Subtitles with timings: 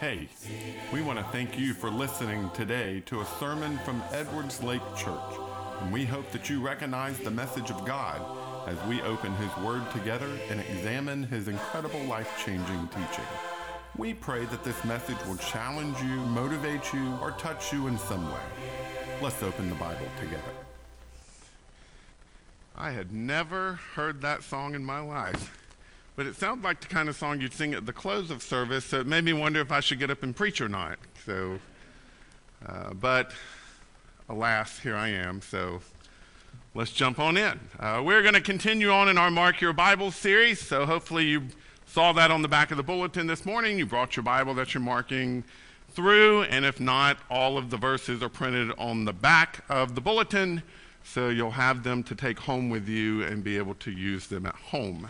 [0.00, 0.30] Hey,
[0.94, 5.34] we want to thank you for listening today to a sermon from Edwards Lake Church,
[5.78, 8.18] and we hope that you recognize the message of God
[8.66, 13.26] as we open His Word together and examine His incredible life changing teaching.
[13.98, 18.32] We pray that this message will challenge you, motivate you, or touch you in some
[18.32, 18.40] way.
[19.20, 20.42] Let's open the Bible together.
[22.74, 25.59] I had never heard that song in my life,
[26.20, 28.84] but it sounds like the kind of song you'd sing at the close of service,
[28.84, 30.98] so it made me wonder if I should get up and preach or not.
[31.24, 31.58] So,
[32.66, 33.32] uh, but
[34.28, 35.40] alas, here I am.
[35.40, 35.80] So
[36.74, 37.58] let's jump on in.
[37.78, 41.44] Uh, we're going to continue on in our Mark Your Bible series, so hopefully you
[41.86, 43.78] saw that on the back of the bulletin this morning.
[43.78, 45.42] You brought your Bible that you're marking
[45.88, 50.02] through, and if not, all of the verses are printed on the back of the
[50.02, 50.64] bulletin,
[51.02, 54.44] so you'll have them to take home with you and be able to use them
[54.44, 55.08] at home.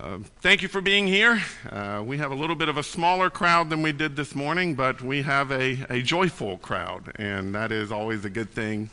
[0.00, 1.42] Uh, thank you for being here.
[1.68, 4.74] Uh, we have a little bit of a smaller crowd than we did this morning,
[4.74, 8.88] but we have a, a joyful crowd, and that is always a good thing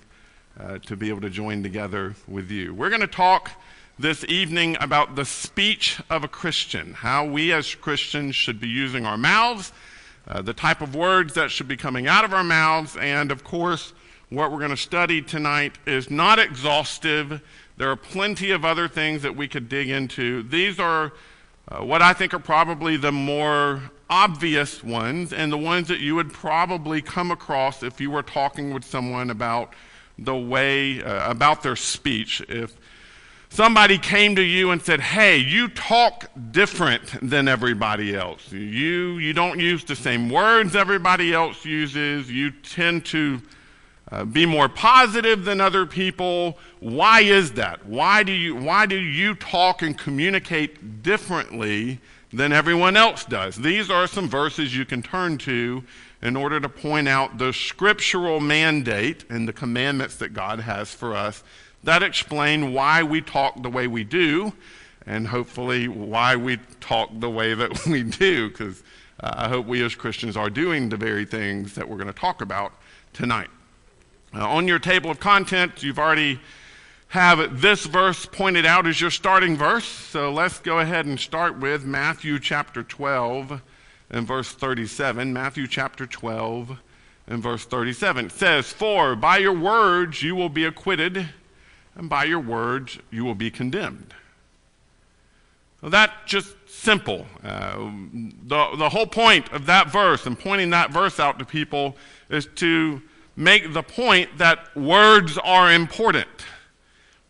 [0.60, 2.74] uh, to be able to join together with you.
[2.74, 3.52] We're going to talk
[3.98, 9.06] this evening about the speech of a Christian, how we as Christians should be using
[9.06, 9.72] our mouths,
[10.28, 13.46] uh, the type of words that should be coming out of our mouths, and of
[13.46, 13.94] course,
[14.28, 17.42] what we're going to study tonight is not exhaustive.
[17.80, 20.44] There are plenty of other things that we could dig into.
[20.44, 21.14] These are
[21.70, 26.14] uh, what I think are probably the more obvious ones and the ones that you
[26.16, 29.74] would probably come across if you were talking with someone about
[30.18, 32.42] the way, uh, about their speech.
[32.50, 32.76] If
[33.48, 38.52] somebody came to you and said, Hey, you talk different than everybody else.
[38.52, 42.30] You, you don't use the same words everybody else uses.
[42.30, 43.42] You tend to
[44.12, 46.58] uh, be more positive than other people.
[46.80, 47.86] Why is that?
[47.86, 52.00] Why do you, why do you talk and communicate differently
[52.34, 53.56] than everyone else does?
[53.56, 55.84] These are some verses you can turn to
[56.22, 61.16] in order to point out the scriptural mandate and the commandments that God has for
[61.16, 61.44] us
[61.84, 64.54] that explain why we talk the way we do
[65.06, 68.84] and hopefully why we talk the way that we do because
[69.22, 72.14] uh, I hope we as Christians are doing the very things that we're going to
[72.14, 72.74] talk about
[73.14, 73.50] tonight.
[74.32, 76.40] Uh, on your table of contents, you've already
[77.08, 79.86] have this verse pointed out as your starting verse.
[79.86, 83.60] So let's go ahead and start with Matthew chapter 12
[84.12, 85.34] and verse 37.
[85.34, 86.78] Matthew chapter 12
[87.26, 88.28] and verse 37.
[88.28, 91.28] It says, For by your words you will be acquitted,
[91.96, 94.14] and by your words you will be condemned.
[95.82, 97.26] Well, that's just simple.
[97.44, 97.90] Uh,
[98.44, 101.96] the, the whole point of that verse and pointing that verse out to people
[102.30, 103.02] is to
[103.40, 106.28] make the point that words are important.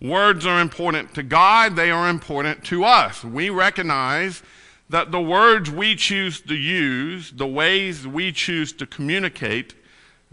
[0.02, 3.24] Words are important to God, they are important to us.
[3.24, 4.42] We recognize
[4.90, 9.76] that the words we choose to use, the ways we choose to communicate,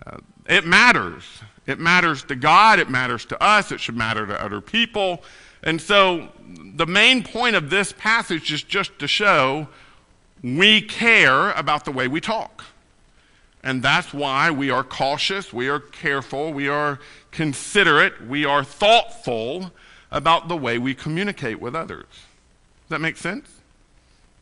[0.07, 0.17] uh,
[0.49, 1.25] it matters.
[1.67, 5.23] It matters to God, it matters to us, it should matter to other people.
[5.63, 6.31] And so
[6.75, 9.69] the main point of this passage is just to show
[10.43, 12.65] we care about the way we talk.
[13.67, 17.01] And that's why we are cautious, we are careful, we are
[17.33, 19.73] considerate, we are thoughtful
[20.13, 22.07] about the way we communicate with others.
[22.07, 23.51] Does that make sense?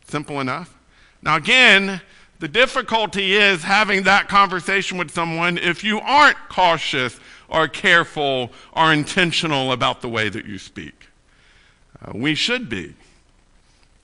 [0.06, 0.76] Simple enough.
[1.22, 2.02] Now, again,
[2.38, 7.18] the difficulty is having that conversation with someone if you aren't cautious
[7.48, 11.08] or careful or intentional about the way that you speak.
[12.04, 12.92] Uh, we should be.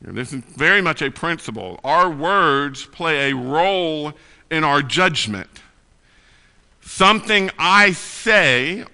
[0.01, 1.79] This is very much a principle.
[1.85, 4.15] Our words play a role
[4.51, 5.49] in our judgment.
[6.81, 8.85] Something I say,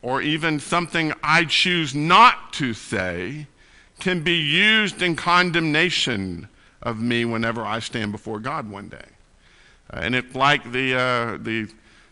[0.00, 3.46] or even something I choose not to say,
[4.00, 6.48] can be used in condemnation
[6.82, 9.04] of me whenever I stand before God one day.
[9.92, 11.68] Uh, and it's like the, uh, the,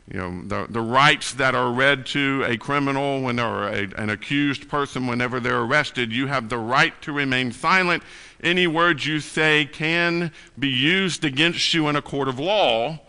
[0.09, 4.11] you know, the, the rights that are read to a criminal when or a, an
[4.11, 6.12] accused person whenever they're arrested.
[6.12, 8.03] You have the right to remain silent
[8.42, 13.00] any words you say can be used against you in a court of law.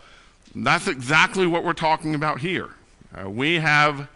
[0.54, 2.70] That's exactly what we're talking about here.
[3.14, 4.08] Uh, we have,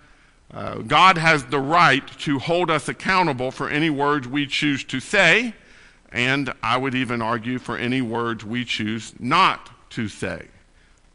[0.52, 5.00] uh, God has the right to hold us accountable for any words we choose to
[5.00, 5.54] say,
[6.12, 10.48] and I would even argue for any words we choose not to say.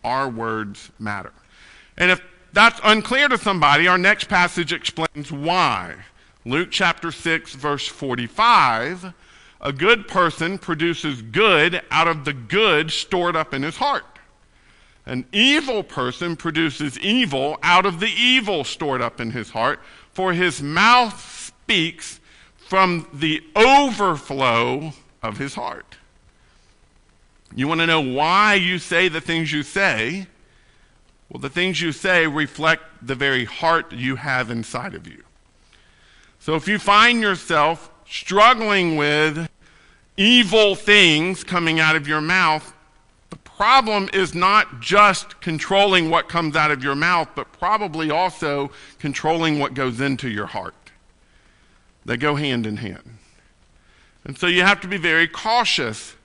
[0.03, 1.33] Our words matter.
[1.97, 2.21] And if
[2.53, 5.95] that's unclear to somebody, our next passage explains why.
[6.43, 9.13] Luke chapter 6, verse 45
[9.61, 14.03] a good person produces good out of the good stored up in his heart.
[15.05, 19.79] An evil person produces evil out of the evil stored up in his heart,
[20.11, 22.19] for his mouth speaks
[22.57, 25.97] from the overflow of his heart.
[27.55, 30.27] You want to know why you say the things you say?
[31.29, 35.23] Well, the things you say reflect the very heart you have inside of you.
[36.39, 39.49] So if you find yourself struggling with
[40.17, 42.73] evil things coming out of your mouth,
[43.29, 48.71] the problem is not just controlling what comes out of your mouth, but probably also
[48.99, 50.75] controlling what goes into your heart.
[52.05, 53.17] They go hand in hand.
[54.23, 56.15] And so you have to be very cautious.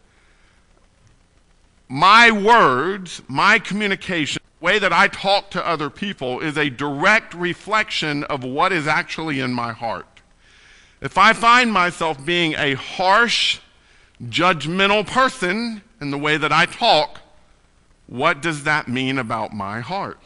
[1.89, 7.35] My words, my communication, the way that I talk to other people is a direct
[7.35, 10.07] reflection of what is actually in my heart.
[11.01, 13.61] If I find myself being a harsh,
[14.25, 17.21] judgmental person in the way that I talk,
[18.07, 20.21] what does that mean about my heart?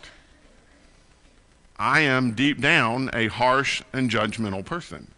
[1.79, 5.09] I am deep down a harsh and judgmental person.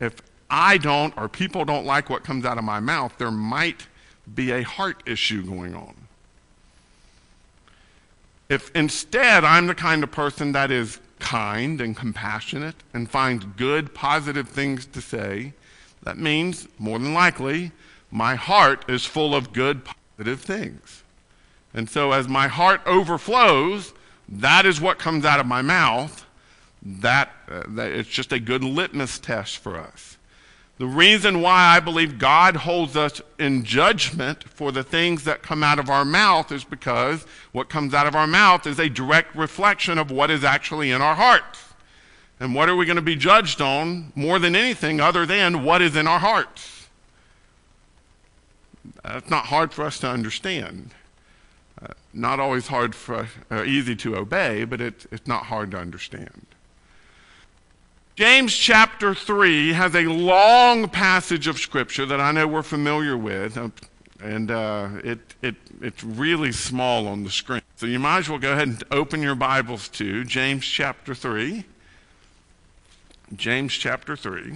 [0.00, 0.20] If
[0.50, 3.86] I don't or people don't like what comes out of my mouth, there might
[4.34, 5.94] be a heart issue going on.
[8.48, 13.94] If instead I'm the kind of person that is kind and compassionate and finds good,
[13.94, 15.52] positive things to say,
[16.06, 17.72] that means, more than likely,
[18.12, 21.02] my heart is full of good, positive things.
[21.74, 23.92] And so as my heart overflows,
[24.28, 26.24] that is what comes out of my mouth.
[26.80, 30.16] That, uh, that it's just a good litmus test for us.
[30.78, 35.64] The reason why I believe God holds us in judgment for the things that come
[35.64, 39.34] out of our mouth is because what comes out of our mouth is a direct
[39.34, 41.64] reflection of what is actually in our hearts.
[42.38, 45.80] And what are we going to be judged on more than anything other than what
[45.80, 46.88] is in our hearts?
[49.02, 50.90] That's not hard for us to understand.
[51.80, 55.78] Uh, not always hard for uh, easy to obey, but it, it's not hard to
[55.78, 56.46] understand.
[58.16, 63.58] James chapter 3 has a long passage of scripture that I know we're familiar with,
[63.58, 63.68] uh,
[64.22, 67.60] and uh, it, it, it's really small on the screen.
[67.76, 71.64] So you might as well go ahead and open your Bibles to James chapter 3.
[73.34, 74.54] James chapter 3.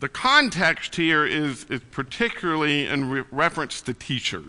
[0.00, 4.44] The context here is, is particularly in re- reference to teachers.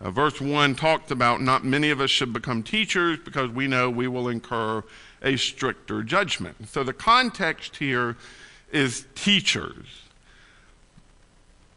[0.00, 3.90] Uh, verse 1 talks about not many of us should become teachers because we know
[3.90, 4.84] we will incur
[5.22, 6.68] a stricter judgment.
[6.68, 8.16] So the context here
[8.72, 10.07] is teachers.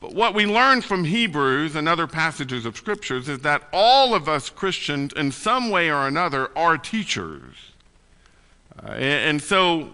[0.02, 4.28] But what we learn from Hebrews and other passages of scriptures is that all of
[4.28, 7.56] us Christians, in some way or another, are teachers.
[8.84, 9.92] Uh, and, and so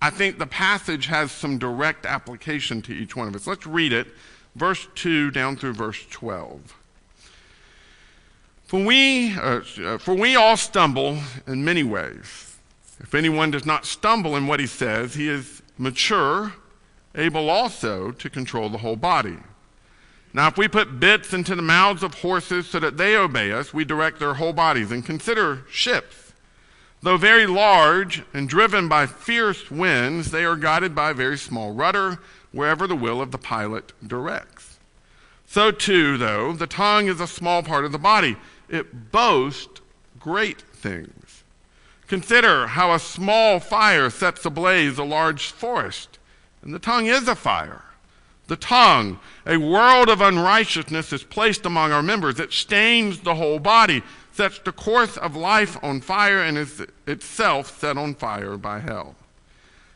[0.00, 3.48] I think the passage has some direct application to each one of us.
[3.48, 4.06] Let's read it,
[4.54, 6.76] verse 2 down through verse 12.
[8.66, 11.18] For we, uh, for we all stumble
[11.48, 12.56] in many ways.
[13.00, 16.52] If anyone does not stumble in what he says, he is mature,
[17.16, 19.38] able also to control the whole body.
[20.32, 23.72] Now, if we put bits into the mouths of horses so that they obey us,
[23.72, 24.92] we direct their whole bodies.
[24.92, 26.34] And consider ships.
[27.02, 31.72] Though very large and driven by fierce winds, they are guided by a very small
[31.72, 32.18] rudder
[32.52, 34.78] wherever the will of the pilot directs.
[35.46, 38.36] So, too, though, the tongue is a small part of the body
[38.68, 39.80] it boasts
[40.18, 41.44] great things.
[42.08, 46.15] Consider how a small fire sets ablaze a large forest.
[46.66, 47.84] And the tongue is a fire.
[48.48, 52.40] The tongue, a world of unrighteousness, is placed among our members.
[52.40, 57.78] It stains the whole body, sets the course of life on fire, and is itself
[57.78, 59.14] set on fire by hell.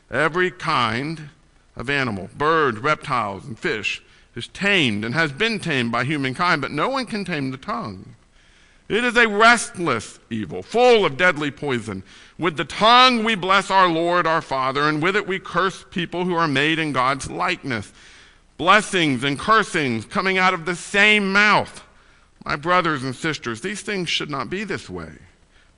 [0.09, 1.27] Every kind
[1.75, 4.01] of animal, bird, reptiles, and fish,
[4.33, 8.15] is tamed and has been tamed by humankind, but no one can tame the tongue.
[8.87, 12.03] It is a restless evil, full of deadly poison.
[12.41, 16.25] With the tongue we bless our Lord, our Father, and with it we curse people
[16.25, 17.93] who are made in God's likeness.
[18.57, 21.83] Blessings and cursings coming out of the same mouth.
[22.43, 25.11] My brothers and sisters, these things should not be this way.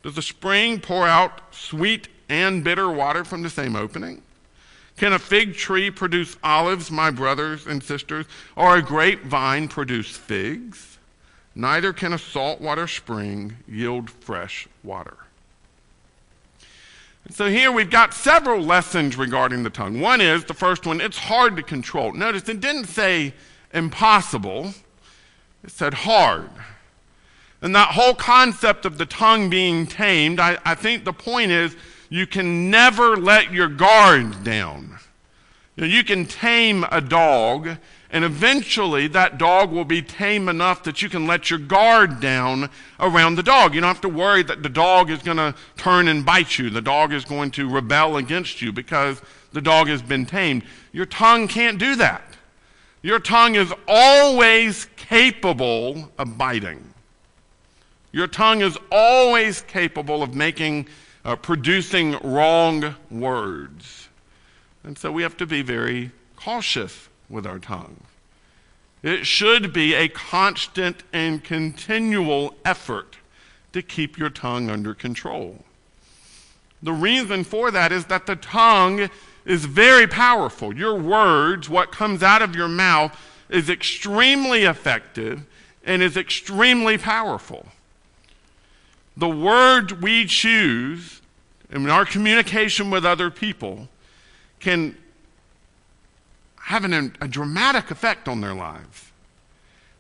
[0.04, 4.22] Does a spring pour out sweet and bitter water from the same opening?
[4.96, 10.98] Can a fig tree produce olives, my brothers and sisters, or a grapevine produce figs?
[11.56, 15.18] Neither can a saltwater spring yield fresh water.
[17.30, 20.02] So here we've got several lessons regarding the tongue.
[20.02, 22.12] One is the first one, it's hard to control.
[22.12, 23.34] Notice it didn't say
[23.74, 24.74] impossible,
[25.64, 26.50] it said hard.
[27.62, 31.78] And that whole concept of the tongue being tamed, I, I think the point is
[32.10, 35.00] you can never let your guard down.
[35.78, 37.78] You, know, you can tame a dog
[38.14, 42.70] And eventually, that dog will be tame enough that you can let your guard down
[43.00, 43.74] around the dog.
[43.74, 46.70] You don't have to worry that the dog is going to turn and bite you.
[46.70, 49.20] The dog is going to rebel against you because
[49.52, 50.62] the dog has been tamed.
[50.92, 52.22] Your tongue can't do that.
[53.02, 56.94] Your tongue is always capable of biting.
[58.12, 60.88] Your tongue is always capable of making,
[61.26, 64.08] uh, producing wrong words.
[64.84, 68.02] And so we have to be very cautious with our tongue.
[69.02, 73.18] It should be a constant and continual effort
[73.74, 75.66] to keep your tongue under control.
[76.82, 79.10] The reason for that is that the tongue
[79.46, 80.76] is very powerful.
[80.76, 83.18] Your words, what comes out of your mouth,
[83.50, 85.44] is extremely effective
[85.84, 87.68] and is extremely powerful
[89.16, 91.22] the words we choose
[91.70, 93.88] in our communication with other people
[94.60, 94.98] can
[96.64, 99.12] have an, a dramatic effect on their lives.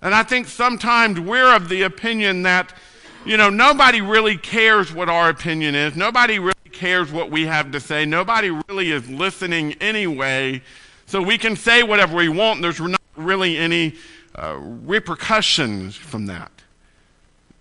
[0.01, 2.73] And I think sometimes we're of the opinion that,
[3.25, 5.95] you know, nobody really cares what our opinion is.
[5.95, 8.05] Nobody really cares what we have to say.
[8.05, 10.61] Nobody really is listening anyway.
[11.05, 12.61] So we can say whatever we want.
[12.61, 13.95] There's not really any
[14.35, 16.51] uh, repercussions from that.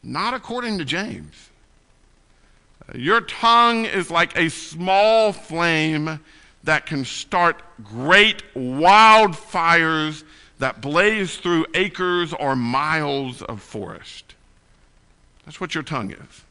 [0.03, 1.51] Not according to James.
[2.95, 6.21] Your tongue is like a small flame
[6.64, 10.23] that can start great wildfires
[10.59, 14.35] that blaze through acres or miles of forest.
[15.45, 16.42] That's what your tongue is.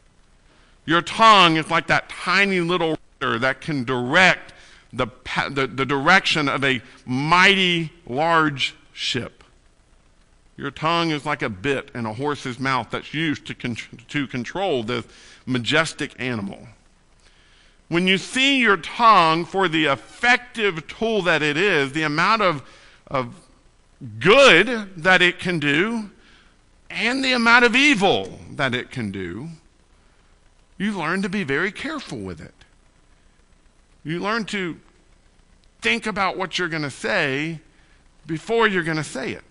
[0.86, 4.54] Your tongue is like that tiny little rudder that can direct
[4.92, 5.08] the,
[5.50, 9.44] the, the direction of a mighty large ship.
[10.58, 13.78] Your tongue is like a bit in a horse's mouth that's used to, con-
[14.10, 15.06] to control this
[15.46, 16.68] majestic animal.
[17.92, 22.64] When you see your tongue for the effective tool that it is, the amount of,
[23.08, 23.36] of
[24.18, 26.10] good that it can do,
[26.90, 29.50] and the amount of evil that it can do,
[30.78, 32.54] you learn to be very careful with it.
[34.06, 34.80] You learn to
[35.82, 37.60] think about what you're going to say
[38.26, 39.44] before you're going to say it.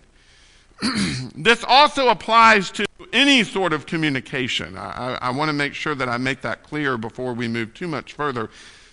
[1.35, 4.77] this also applies to any sort of communication.
[4.77, 7.73] I, I, I want to make sure that I make that clear before we move
[7.73, 8.49] too much further.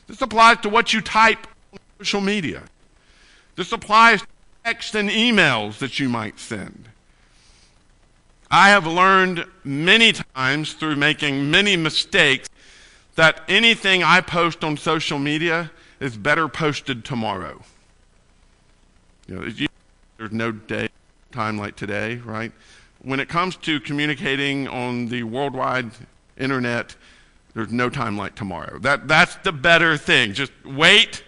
[0.06, 2.62] This applies to what you type on social media.
[3.56, 4.26] This applies to
[4.64, 6.88] text and emails that you might send.
[8.50, 12.48] I have learned many times through making many mistakes
[13.16, 17.62] that anything I post on social media is better posted tomorrow.
[19.26, 19.68] You know,
[20.16, 20.88] there's no day
[21.32, 22.52] time like today, right?
[23.02, 25.90] When it comes to communicating on the worldwide
[26.36, 26.96] internet,
[27.54, 28.78] there's no time like tomorrow.
[28.78, 30.32] That, that's the better thing.
[30.32, 31.22] Just wait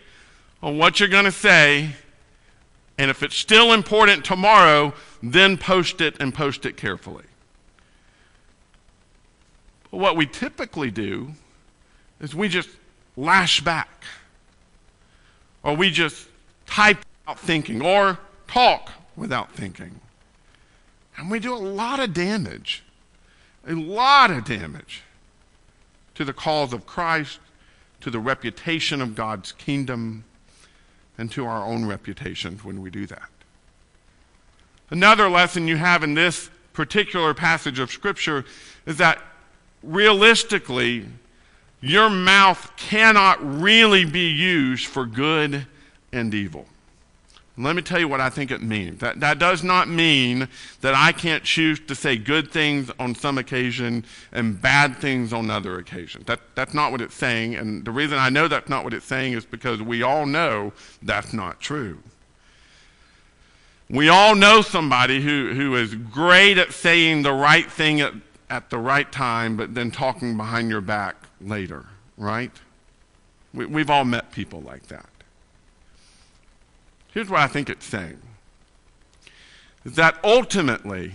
[0.63, 1.91] on what you're going to say,
[2.99, 7.25] and if it's still important tomorrow, then post it and post it carefully.
[9.91, 11.33] But what we typically do
[12.21, 12.69] is we just
[13.17, 14.05] lash back,
[15.63, 16.29] or we just
[16.67, 20.01] type out thinking, or talk without thinking.
[21.21, 22.83] And we do a lot of damage,
[23.69, 25.03] a lot of damage
[26.15, 27.41] to the cause of Christ,
[28.01, 30.25] to the reputation of God's kingdom,
[31.19, 33.29] and to our own reputations when we do that.
[34.89, 38.47] Another lesson you have in this particular passage of Scripture
[38.87, 39.23] is that
[39.83, 41.05] realistically,
[41.83, 45.67] your mouth cannot really be used for good
[46.15, 46.65] and evil.
[47.63, 49.01] Let me tell you what I think it means.
[49.01, 50.49] That, that does not mean
[50.81, 55.51] that I can't choose to say good things on some occasion and bad things on
[55.51, 56.27] other occasions.
[56.27, 57.57] That, that's not what it's saying.
[57.57, 60.73] And the reason I know that's not what it's saying is because we all know
[61.03, 61.99] that's not true.
[63.91, 68.15] We all know somebody who, who is great at saying the right thing at,
[68.49, 71.87] at the right time, but then talking behind your back later,
[72.17, 72.53] right?
[73.53, 75.09] We, we've all met people like that.
[77.13, 78.21] Here's what I think it's saying
[79.85, 81.13] is that ultimately,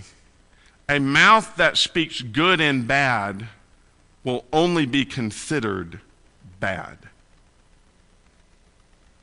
[0.89, 3.47] a mouth that speaks good and bad
[4.23, 5.99] will only be considered
[6.59, 6.97] bad.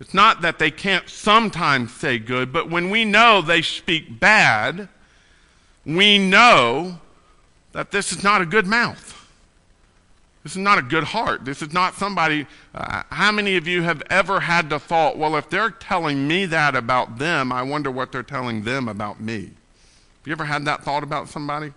[0.00, 4.88] It's not that they can't sometimes say good, but when we know they speak bad,
[5.85, 6.99] we know
[7.73, 9.22] that this is not a good mouth.
[10.43, 11.45] This is not a good heart.
[11.45, 12.47] This is not somebody.
[12.75, 16.47] Uh, how many of you have ever had the thought, well, if they're telling me
[16.47, 19.43] that about them, I wonder what they're telling them about me?
[19.43, 21.73] Have you ever had that thought about somebody?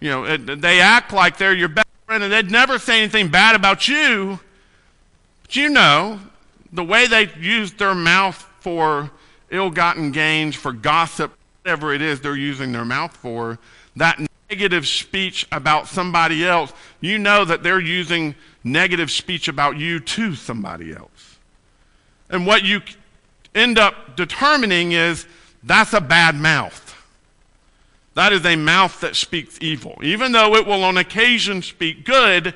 [0.00, 3.28] You know, it, they act like they're your best friend and they'd never say anything
[3.28, 4.40] bad about you.
[5.42, 6.18] But you know,
[6.72, 9.10] the way they use their mouth for
[9.50, 13.58] ill gotten gains, for gossip, whatever it is they're using their mouth for,
[13.96, 14.18] that
[14.50, 20.34] negative speech about somebody else, you know that they're using negative speech about you to
[20.34, 21.38] somebody else.
[22.28, 22.82] And what you
[23.54, 25.26] end up determining is
[25.62, 26.86] that's a bad mouth.
[28.14, 29.96] That is a mouth that speaks evil.
[30.02, 32.54] Even though it will on occasion speak good,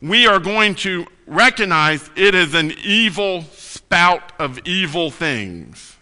[0.00, 5.96] we are going to recognize it is an evil spout of evil things.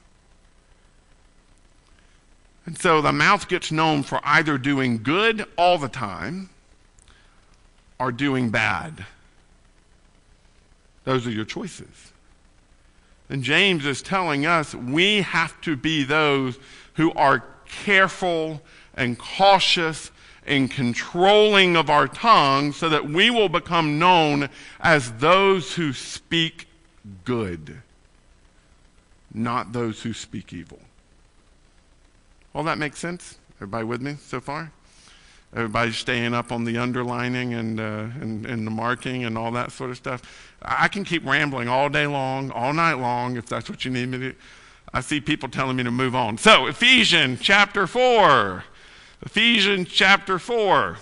[2.67, 6.51] And so the mouth gets known for either doing good all the time
[7.99, 9.07] or doing bad.
[11.05, 12.13] Those are your choices.
[13.29, 16.59] And James is telling us we have to be those
[16.95, 18.61] who are careful
[18.95, 20.11] and cautious
[20.47, 24.49] and controlling of our tongue so that we will become known
[24.81, 26.67] as those who speak
[27.25, 27.83] good,
[29.33, 30.81] not those who speak evil.
[32.55, 33.39] All that makes sense?
[33.57, 34.73] Everybody with me so far?
[35.55, 39.73] Everybody staying up on the underlining and, uh, and, and the marking and all that
[39.73, 40.23] sort of stuff.
[40.63, 44.09] I can keep rambling all day long, all night long, if that's what you need
[44.09, 44.35] me to.
[44.93, 46.39] I see people telling me to move on.
[46.39, 48.65] So, Ephesians chapter 4.
[49.23, 50.97] Ephesians chapter 4.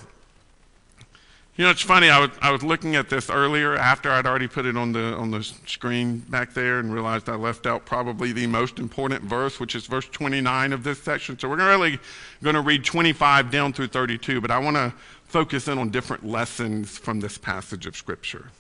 [1.59, 2.09] You know, it's funny.
[2.09, 5.17] I was, I was looking at this earlier after I'd already put it on the,
[5.17, 9.59] on the screen back there and realized I left out probably the most important verse,
[9.59, 11.37] which is verse 29 of this section.
[11.37, 11.99] So we're really
[12.45, 16.25] going to read 25 down through 32, but I want to focus in on different
[16.25, 18.53] lessons from this passage of Scripture.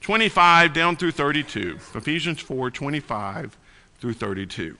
[0.00, 1.78] 25 down through 32.
[1.94, 3.54] Ephesians 4 25
[3.98, 4.78] through 32.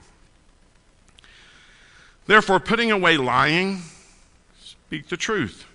[2.27, 3.83] Therefore, putting away lying,
[4.63, 5.67] speak the truth,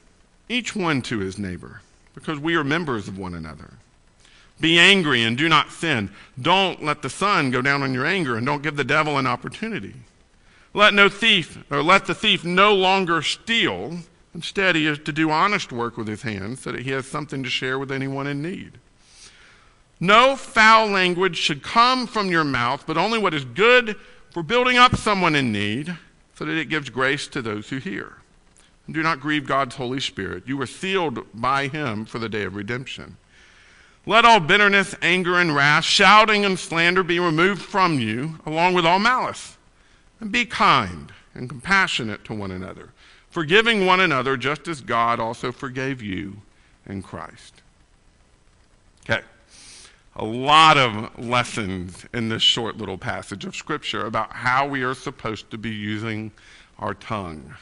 [0.49, 1.81] each one to his neighbor,
[2.13, 3.73] because we are members of one another.
[4.59, 6.09] Be angry and do not sin.
[6.41, 9.27] Don't let the sun go down on your anger, and don't give the devil an
[9.27, 9.93] opportunity.
[10.73, 13.99] Let no thief, or let the thief no longer steal.
[14.35, 17.41] Instead, he is to do honest work with his hands, so that he has something
[17.43, 18.73] to share with anyone in need.
[19.99, 23.95] No foul language should come from your mouth, but only what is good
[24.31, 25.97] for building up someone in need,
[26.35, 28.17] so that it gives grace to those who hear.
[28.91, 30.43] Do not grieve God's Holy Spirit.
[30.47, 33.17] You were sealed by him for the day of redemption.
[34.05, 38.85] Let all bitterness, anger, and wrath, shouting and slander be removed from you, along with
[38.85, 39.57] all malice.
[40.19, 42.89] And be kind and compassionate to one another,
[43.29, 46.41] forgiving one another just as God also forgave you
[46.87, 47.61] in Christ.
[49.07, 49.21] Okay.
[50.15, 54.95] A lot of lessons in this short little passage of Scripture about how we are
[54.95, 56.31] supposed to be using
[56.79, 57.53] our tongue.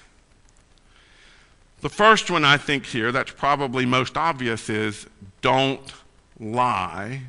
[1.81, 5.05] The first one I think here that's probably most obvious is
[5.41, 5.93] don't
[6.39, 7.21] lie,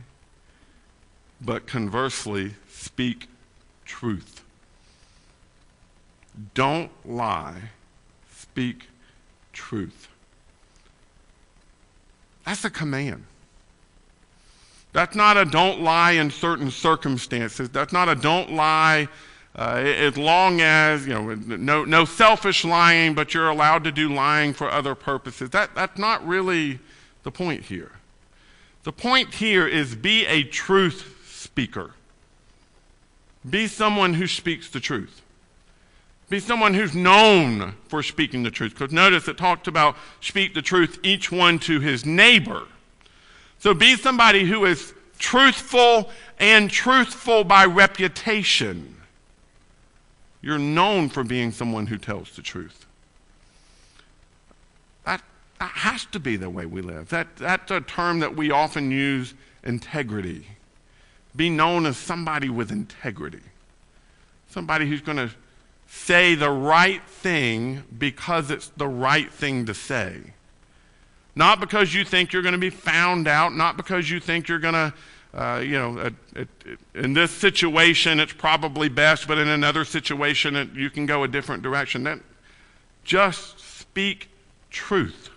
[1.40, 3.28] but conversely, speak
[3.84, 4.42] truth.
[6.54, 7.70] Don't lie,
[8.34, 8.88] speak
[9.52, 10.08] truth.
[12.44, 13.24] That's a command.
[14.92, 17.68] That's not a don't lie in certain circumstances.
[17.68, 19.08] That's not a don't lie
[19.58, 24.08] uh, as long as, you know, no, no selfish lying, but you're allowed to do
[24.08, 25.50] lying for other purposes.
[25.50, 26.78] That, that's not really
[27.24, 27.90] the point here.
[28.84, 31.90] The point here is be a truth speaker.
[33.50, 35.22] Be someone who speaks the truth.
[36.30, 38.74] Be someone who's known for speaking the truth.
[38.74, 42.62] Because notice it talked about speak the truth, each one to his neighbor.
[43.58, 48.97] So be somebody who is truthful and truthful by reputation.
[50.40, 52.86] You're known for being someone who tells the truth.
[55.04, 55.22] That,
[55.58, 57.08] that has to be the way we live.
[57.08, 60.46] That, that's a term that we often use integrity.
[61.34, 63.42] Be known as somebody with integrity.
[64.48, 65.30] Somebody who's going to
[65.88, 70.18] say the right thing because it's the right thing to say.
[71.34, 74.58] Not because you think you're going to be found out, not because you think you're
[74.58, 74.92] going to
[75.34, 76.10] uh, you know,
[76.94, 81.28] in this situation, it's probably best, but in another situation, it, you can go a
[81.28, 82.04] different direction.
[82.04, 82.20] That,
[83.04, 84.28] just speak
[84.70, 85.30] truth.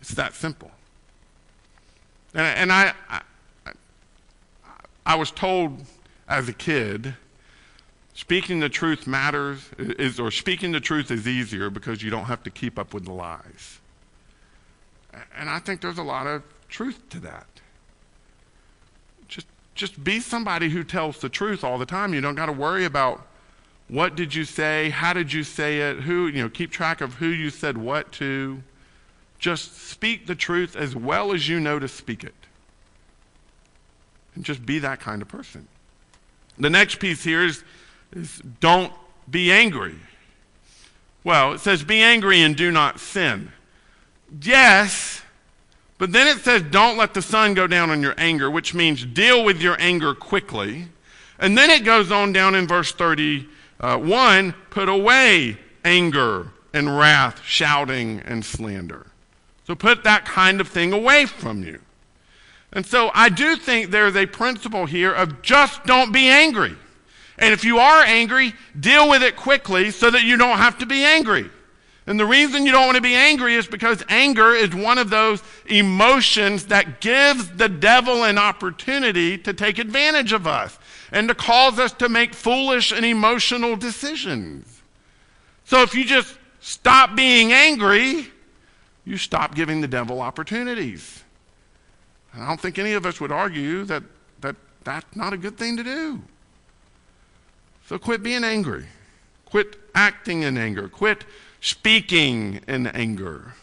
[0.00, 0.70] It's that simple.
[2.32, 3.22] And, and I, I,
[5.04, 5.84] I was told
[6.28, 7.14] as a kid,
[8.14, 12.42] speaking the truth matters, is, or speaking the truth is easier because you don't have
[12.44, 13.80] to keep up with the lies.
[15.36, 17.46] And I think there's a lot of truth to that
[19.74, 22.14] just be somebody who tells the truth all the time.
[22.14, 23.26] You don't got to worry about
[23.88, 27.14] what did you say, how did you say it, who, you know, keep track of
[27.14, 28.62] who you said what to.
[29.38, 32.34] Just speak the truth as well as you know to speak it.
[34.34, 35.68] And just be that kind of person.
[36.58, 37.62] The next piece here is,
[38.14, 38.92] is don't
[39.28, 39.96] be angry.
[41.24, 43.52] Well, it says, be angry and do not sin.
[44.40, 45.22] Yes,
[46.04, 49.06] but then it says, don't let the sun go down on your anger, which means
[49.06, 50.88] deal with your anger quickly.
[51.38, 58.20] And then it goes on down in verse 31 put away anger and wrath, shouting
[58.20, 59.06] and slander.
[59.66, 61.80] So put that kind of thing away from you.
[62.70, 66.76] And so I do think there's a principle here of just don't be angry.
[67.38, 70.84] And if you are angry, deal with it quickly so that you don't have to
[70.84, 71.48] be angry.
[72.06, 75.08] And the reason you don't want to be angry is because anger is one of
[75.08, 80.78] those emotions that gives the devil an opportunity to take advantage of us
[81.12, 84.82] and to cause us to make foolish and emotional decisions.
[85.64, 88.28] So if you just stop being angry,
[89.06, 91.24] you stop giving the devil opportunities.
[92.34, 94.02] I don't think any of us would argue that,
[94.40, 96.20] that that's not a good thing to do.
[97.86, 98.84] So quit being angry.
[99.46, 100.88] Quit acting in anger.
[100.88, 101.24] Quit
[101.64, 103.54] speaking in anger.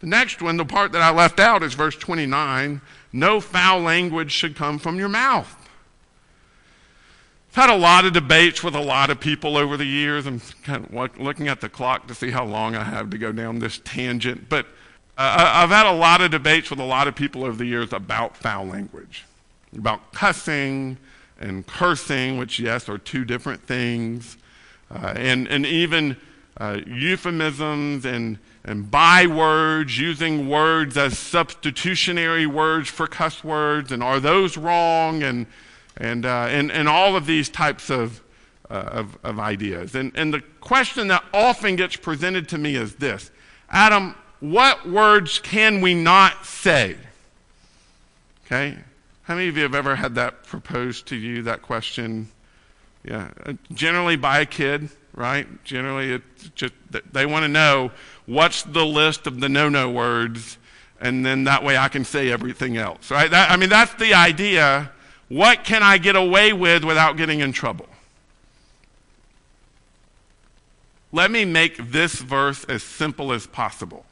[0.00, 2.80] The next one, the part that I left out, is verse 29
[3.14, 5.54] no foul language should come from your mouth.
[7.50, 10.26] I've had a lot of debates with a lot of people over the years.
[10.26, 13.30] I'm kind of looking at the clock to see how long I have to go
[13.30, 14.48] down this tangent.
[14.48, 14.64] But
[15.18, 17.92] uh, I've had a lot of debates with a lot of people over the years
[17.92, 19.26] about foul language,
[19.76, 20.96] about cussing
[21.38, 24.38] and cursing, which, yes, are two different things,
[24.92, 26.16] uh, and, and even
[26.58, 34.20] uh, euphemisms and, and bywords, using words as substitutionary words for cuss words, and are
[34.20, 35.46] those wrong, and,
[35.96, 38.22] and, uh, and, and all of these types of,
[38.70, 39.94] uh, of, of ideas.
[39.94, 43.30] And, and the question that often gets presented to me is this
[43.70, 46.96] Adam, what words can we not say?
[48.44, 48.76] Okay?
[49.22, 52.28] How many of you have ever had that proposed to you, that question?
[53.04, 53.30] Yeah,
[53.72, 55.46] generally by a kid, right?
[55.64, 56.74] Generally, it's just
[57.12, 57.90] they want to know
[58.26, 60.58] what's the list of the no-no words,
[61.00, 63.30] and then that way I can say everything else, right?
[63.30, 64.92] That, I mean, that's the idea.
[65.28, 67.88] What can I get away with without getting in trouble?
[71.10, 74.06] Let me make this verse as simple as possible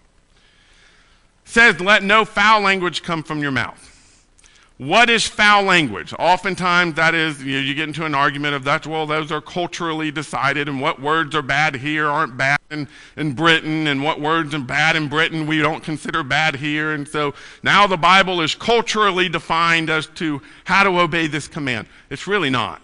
[1.51, 3.90] says, Let no foul language come from your mouth.
[4.81, 6.15] What is foul language?
[6.19, 9.43] Oftentimes, that is, you, know, you, get into an argument of that, well, those are
[9.43, 14.23] culturally decided, and what words are bad here aren't bad in, in Britain, and what
[14.23, 16.93] words are bad in Britain we don't consider bad here.
[16.93, 21.87] And so now the Bible is culturally defined as to how to obey this command.
[22.09, 22.81] It's really not,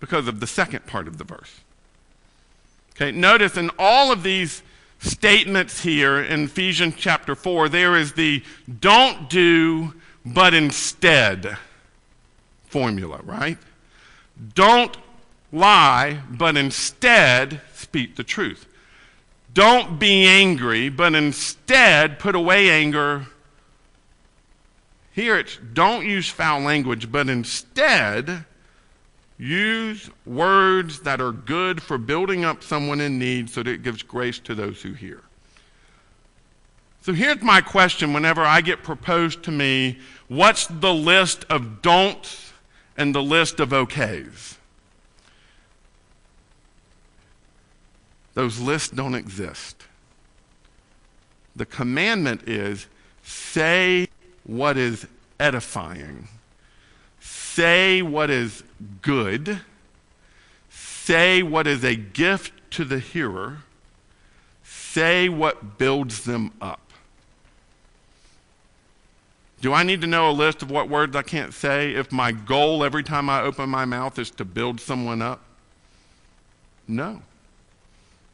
[0.00, 1.60] because of the second part of the verse.
[2.94, 4.62] Okay, notice in all of these
[4.98, 8.42] statements here in Ephesians chapter 4, there is the
[8.80, 11.56] don't do, but instead
[12.64, 13.58] formula, right?
[14.54, 14.96] Don't
[15.52, 18.66] lie, but instead speak the truth.
[19.52, 23.26] Don't be angry, but instead put away anger.
[25.12, 28.44] Here it's don't use foul language, but instead
[29.40, 34.02] Use words that are good for building up someone in need so that it gives
[34.02, 35.22] grace to those who hear.
[37.02, 42.52] So here's my question whenever I get proposed to me what's the list of don'ts
[42.96, 44.56] and the list of okays?
[48.34, 49.84] Those lists don't exist.
[51.56, 52.86] The commandment is
[53.22, 54.08] say
[54.44, 55.06] what is
[55.38, 56.28] edifying
[57.60, 58.62] say what is
[59.02, 59.60] good,
[60.70, 63.58] say what is a gift to the hearer,
[64.62, 66.89] say what builds them up.
[69.60, 72.32] Do I need to know a list of what words I can't say if my
[72.32, 75.42] goal every time I open my mouth is to build someone up?
[76.88, 77.22] No,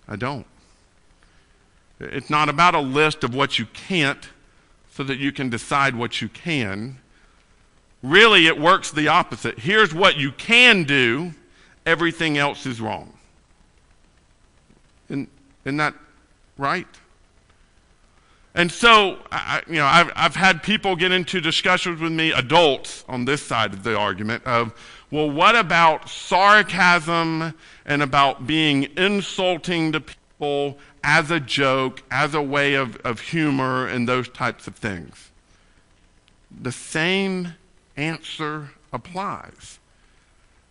[0.06, 0.46] I don't.
[1.98, 4.28] It's not about a list of what you can't
[4.92, 6.98] so that you can decide what you can.
[8.02, 9.58] Really, it works the opposite.
[9.58, 11.32] Here's what you can do,
[11.84, 13.12] everything else is wrong.
[15.08, 15.28] Isn't,
[15.64, 15.94] isn't that
[16.56, 16.86] right?
[18.56, 23.04] And so, I, you know, I've, I've had people get into discussions with me, adults
[23.06, 24.72] on this side of the argument, of,
[25.10, 27.52] well, what about sarcasm
[27.84, 33.86] and about being insulting to people as a joke, as a way of, of humor,
[33.86, 35.30] and those types of things?
[36.58, 37.52] The same
[37.94, 39.78] answer applies.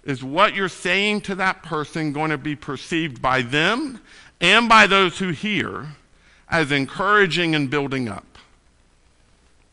[0.03, 4.01] Is what you're saying to that person going to be perceived by them
[4.41, 5.89] and by those who hear
[6.55, 8.37] as encouraging and building up?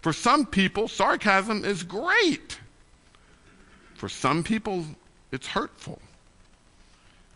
[0.00, 2.58] For some people, sarcasm is great.
[3.94, 4.84] For some people,
[5.30, 6.00] it's hurtful.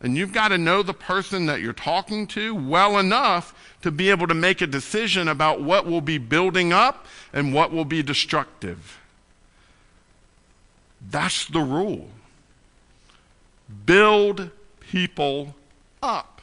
[0.00, 4.10] And you've got to know the person that you're talking to well enough to be
[4.10, 8.02] able to make a decision about what will be building up and what will be
[8.02, 8.98] destructive.
[11.08, 12.08] That's the rule.
[13.86, 15.54] Build people
[16.02, 16.35] up.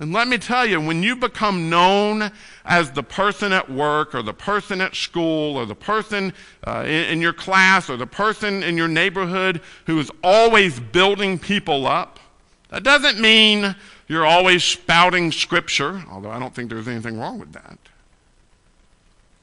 [0.00, 2.30] And let me tell you, when you become known
[2.64, 6.32] as the person at work or the person at school or the person
[6.64, 11.36] uh, in, in your class or the person in your neighborhood who is always building
[11.36, 12.20] people up,
[12.68, 13.74] that doesn't mean
[14.06, 17.78] you're always spouting scripture, although I don't think there's anything wrong with that.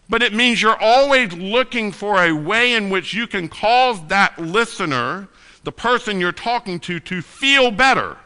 [0.07, 4.39] But it means you're always looking for a way in which you can cause that
[4.39, 5.27] listener,
[5.65, 8.17] the person you're talking to, to feel better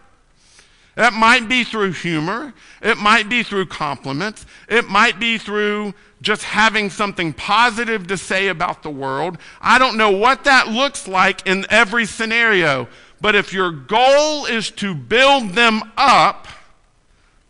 [1.00, 2.54] that might be through humor.
[2.82, 4.46] It might be through compliments.
[4.68, 9.38] It might be through just having something positive to say about the world.
[9.62, 12.90] I don't know what that looks like in every scenario,
[13.22, 16.50] but if your goal is to build them up,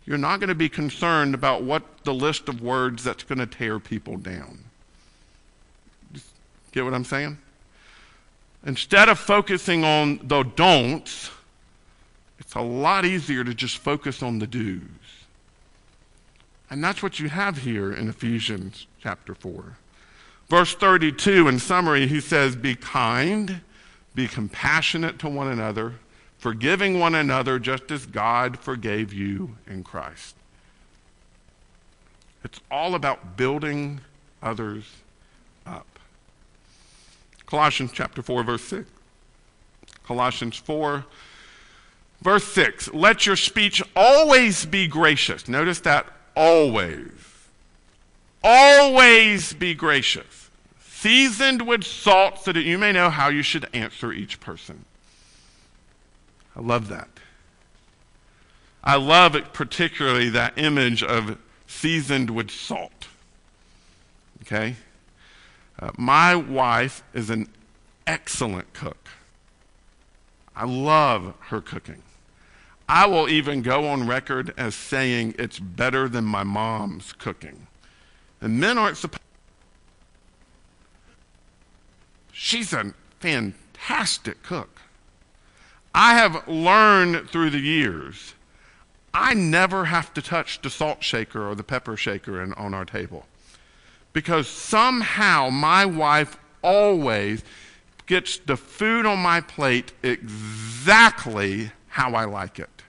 [0.06, 3.46] you're not going to be concerned about what the list of words that's going to
[3.46, 4.60] tear people down.
[6.70, 7.36] Get what I'm saying?
[8.64, 11.32] Instead of focusing on the don'ts,
[12.50, 14.82] it's a lot easier to just focus on the do's.
[16.68, 19.76] And that's what you have here in Ephesians chapter 4.
[20.48, 23.60] Verse 32, in summary, he says, Be kind,
[24.16, 25.94] be compassionate to one another,
[26.38, 30.34] forgiving one another just as God forgave you in Christ.
[32.42, 34.00] It's all about building
[34.42, 34.86] others
[35.64, 35.86] up.
[37.46, 38.90] Colossians chapter 4, verse 6.
[40.02, 41.04] Colossians 4,
[42.22, 45.48] Verse 6 Let your speech always be gracious.
[45.48, 46.06] Notice that
[46.36, 47.10] always.
[48.42, 50.50] Always be gracious,
[50.82, 54.86] seasoned with salt, so that you may know how you should answer each person.
[56.56, 57.08] I love that.
[58.82, 63.08] I love it, particularly that image of seasoned with salt.
[64.42, 64.76] Okay?
[65.78, 67.48] Uh, my wife is an
[68.06, 69.08] excellent cook.
[70.56, 72.02] I love her cooking.
[72.92, 77.68] I will even go on record as saying it's better than my mom's cooking.
[78.40, 79.22] And men aren't supposed.
[82.32, 84.80] She's a fantastic cook.
[85.94, 88.34] I have learned through the years,
[89.14, 92.84] I never have to touch the salt shaker or the pepper shaker in, on our
[92.84, 93.24] table.
[94.12, 97.44] Because somehow my wife always
[98.06, 102.79] gets the food on my plate exactly how I like it.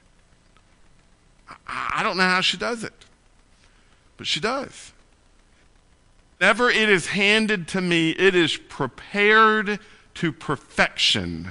[1.72, 3.06] I don't know how she does it,
[4.18, 4.92] but she does.
[6.38, 9.80] Whenever it is handed to me, it is prepared
[10.16, 11.50] to perfection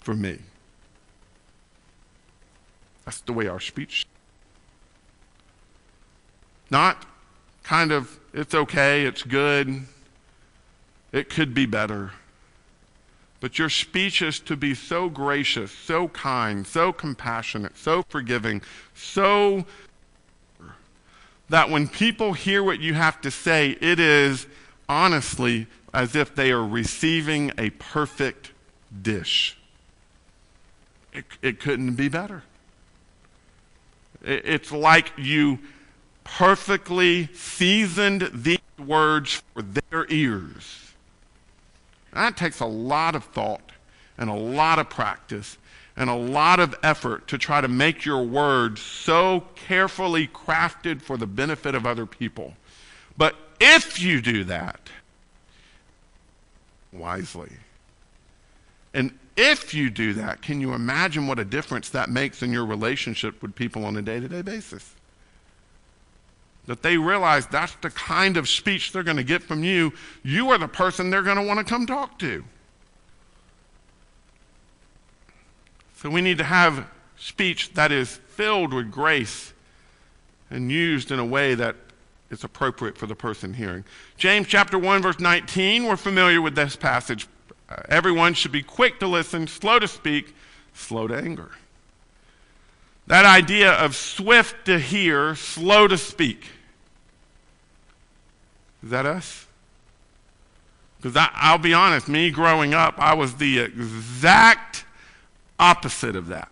[0.00, 0.38] for me.
[3.04, 4.06] That's the way our speech.
[6.70, 7.06] Not
[7.62, 9.82] kind of, it's okay, it's good,
[11.12, 12.12] it could be better.
[13.44, 18.62] But your speech is to be so gracious, so kind, so compassionate, so forgiving,
[18.94, 19.66] so
[21.50, 24.46] that when people hear what you have to say, it is
[24.88, 28.52] honestly as if they are receiving a perfect
[29.02, 29.58] dish.
[31.12, 32.44] It, it couldn't be better.
[34.24, 35.58] It, it's like you
[36.24, 40.83] perfectly seasoned these words for their ears
[42.14, 43.72] that takes a lot of thought
[44.16, 45.58] and a lot of practice
[45.96, 51.16] and a lot of effort to try to make your words so carefully crafted for
[51.16, 52.54] the benefit of other people.
[53.16, 54.80] But if you do that
[56.92, 57.52] wisely,
[58.92, 62.64] and if you do that, can you imagine what a difference that makes in your
[62.64, 64.93] relationship with people on a day to day basis?
[66.66, 70.50] That they realize that's the kind of speech they're going to get from you, you
[70.50, 72.44] are the person they're going to want to come talk to.
[75.96, 79.52] So we need to have speech that is filled with grace
[80.50, 81.76] and used in a way that
[82.30, 83.84] is appropriate for the person hearing.
[84.16, 87.26] James chapter 1 verse 19, we're familiar with this passage.
[87.68, 90.34] Uh, everyone should be quick to listen, slow to speak,
[90.74, 91.50] slow to anger.
[93.06, 96.46] That idea of swift to hear, slow to speak.
[98.82, 99.46] Is that us?
[101.00, 104.86] Because I'll be honest, me growing up, I was the exact
[105.58, 106.50] opposite of that.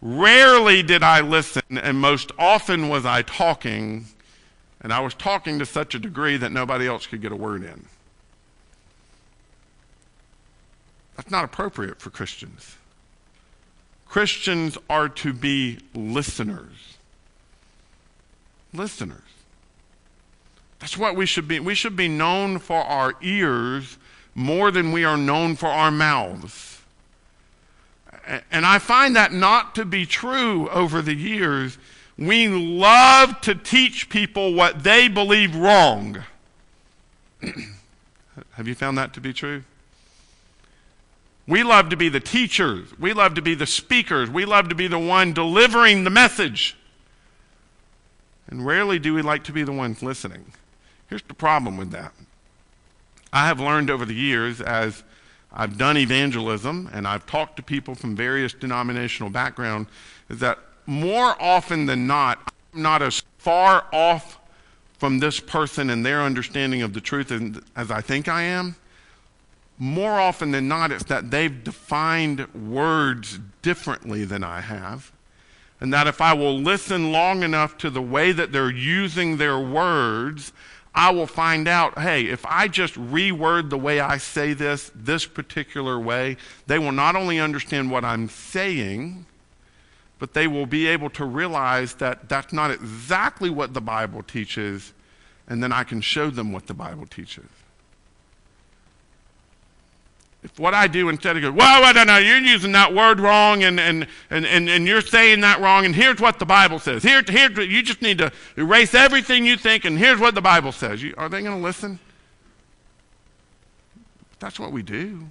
[0.00, 4.06] Rarely did I listen, and most often was I talking,
[4.80, 7.64] and I was talking to such a degree that nobody else could get a word
[7.64, 7.86] in.
[11.16, 12.77] That's not appropriate for Christians.
[14.08, 16.96] Christians are to be listeners.
[18.72, 19.20] Listeners.
[20.78, 21.60] That's what we should be.
[21.60, 23.98] We should be known for our ears
[24.34, 26.80] more than we are known for our mouths.
[28.50, 31.78] And I find that not to be true over the years.
[32.16, 36.24] We love to teach people what they believe wrong.
[38.52, 39.64] Have you found that to be true?
[41.48, 42.90] We love to be the teachers.
[42.98, 44.28] We love to be the speakers.
[44.28, 46.76] We love to be the one delivering the message.
[48.48, 50.52] And rarely do we like to be the ones listening.
[51.08, 52.12] Here's the problem with that.
[53.32, 55.02] I have learned over the years as
[55.50, 59.88] I've done evangelism and I've talked to people from various denominational backgrounds
[60.28, 64.38] is that more often than not, I'm not as far off
[64.98, 67.32] from this person and their understanding of the truth
[67.74, 68.76] as I think I am
[69.78, 75.12] more often than not, it's that they've defined words differently than I have.
[75.80, 79.58] And that if I will listen long enough to the way that they're using their
[79.58, 80.52] words,
[80.92, 85.26] I will find out hey, if I just reword the way I say this, this
[85.26, 86.36] particular way,
[86.66, 89.26] they will not only understand what I'm saying,
[90.18, 94.92] but they will be able to realize that that's not exactly what the Bible teaches,
[95.46, 97.46] and then I can show them what the Bible teaches.
[100.42, 103.18] If what I do instead of go, well, well, no, no, you're using that word
[103.18, 106.78] wrong and, and, and, and, and you're saying that wrong, and here's what the Bible
[106.78, 107.02] says.
[107.02, 110.70] Here, here, you just need to erase everything you think, and here's what the Bible
[110.70, 111.02] says.
[111.02, 111.98] You, are they going to listen?
[114.38, 115.28] That's what we do.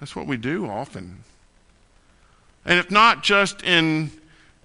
[0.00, 1.24] That's what we do often.
[2.66, 4.10] And it's not just in,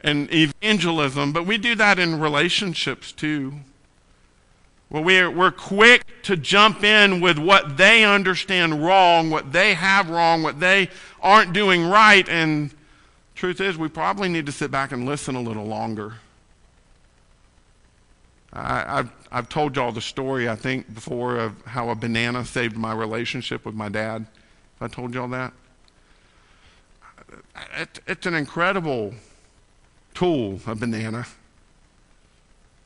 [0.04, 3.54] in evangelism, but we do that in relationships too.
[4.94, 10.08] Well, we're, we're quick to jump in with what they understand wrong, what they have
[10.08, 10.88] wrong, what they
[11.20, 12.30] aren't doing right.
[12.30, 12.70] And
[13.34, 16.18] truth is, we probably need to sit back and listen a little longer.
[18.54, 22.78] I, have I've told y'all the story, I think, before of how a banana saved
[22.78, 24.28] my relationship with my dad.
[24.80, 25.54] Have I told y'all that?
[27.76, 29.16] It, it's an incredible
[30.14, 31.26] tool, a banana.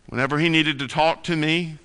[0.06, 1.80] Whenever he needed to talk to me,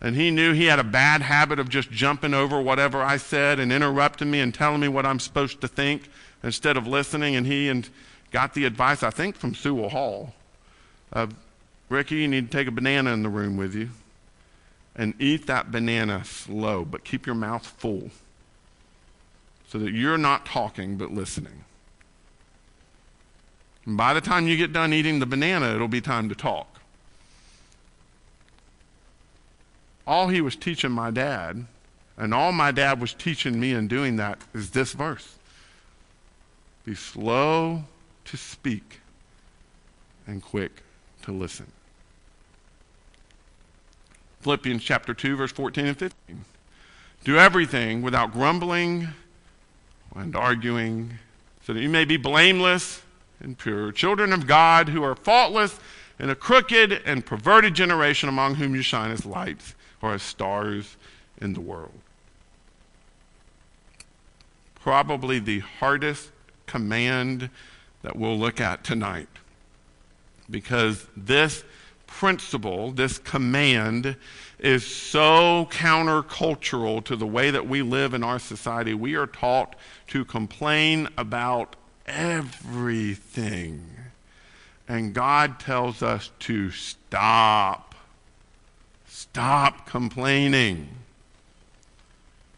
[0.00, 3.58] and he knew he had a bad habit of just jumping over whatever I said
[3.58, 6.08] and interrupting me and telling me what I'm supposed to think
[6.42, 7.34] instead of listening.
[7.34, 7.88] And he and
[8.30, 10.34] got the advice, I think, from Sewell Hall
[11.12, 11.34] of,
[11.88, 13.90] Ricky, you need to take a banana in the room with you
[14.94, 18.10] and eat that banana slow, but keep your mouth full
[19.68, 21.64] so that you're not talking but listening.
[23.84, 26.75] And by the time you get done eating the banana, it'll be time to talk.
[30.06, 31.66] All he was teaching my dad,
[32.16, 35.36] and all my dad was teaching me in doing that, is this verse
[36.84, 37.84] Be slow
[38.24, 39.00] to speak
[40.26, 40.82] and quick
[41.22, 41.66] to listen.
[44.40, 46.44] Philippians chapter 2, verse 14 and 15.
[47.24, 49.08] Do everything without grumbling
[50.14, 51.18] and arguing,
[51.64, 53.02] so that you may be blameless
[53.40, 55.80] and pure, children of God who are faultless
[56.18, 59.74] in a crooked and perverted generation among whom you shine as lights
[60.06, 60.96] or as stars
[61.40, 61.98] in the world.
[64.76, 66.30] Probably the hardest
[66.66, 67.50] command
[68.02, 69.28] that we'll look at tonight.
[70.48, 71.64] Because this
[72.06, 74.16] principle, this command,
[74.60, 78.94] is so countercultural to the way that we live in our society.
[78.94, 79.74] We are taught
[80.08, 81.74] to complain about
[82.06, 83.90] everything.
[84.86, 87.95] And God tells us to stop
[89.16, 90.88] Stop complaining.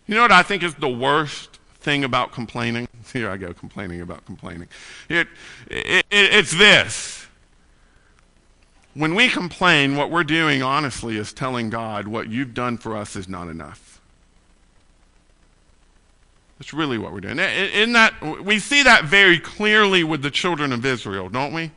[0.08, 2.88] You know what I think is the worst thing about complaining?
[3.12, 4.66] Here I go, complaining about complaining.
[5.08, 5.28] It,
[5.70, 7.28] it, it, it's this.
[8.94, 13.14] When we complain, what we're doing, honestly, is telling God what you've done for us
[13.14, 14.00] is not enough.
[16.58, 17.38] That's really what we're doing.
[17.38, 21.70] In that, we see that very clearly with the children of Israel, don't we?